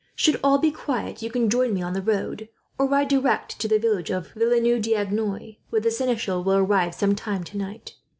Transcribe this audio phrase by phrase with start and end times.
[0.15, 3.67] "Should all be quiet, you can join me on the road; or ride direct to
[3.67, 7.93] the village of Villeneuve d'Agenois, where the seneschal will arrive, some time tonight.